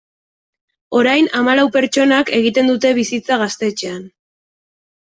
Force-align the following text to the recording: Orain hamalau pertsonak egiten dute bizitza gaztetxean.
Orain 0.99 1.27
hamalau 1.41 1.67
pertsonak 1.77 2.35
egiten 2.41 2.73
dute 2.73 2.95
bizitza 3.03 3.41
gaztetxean. 3.47 4.07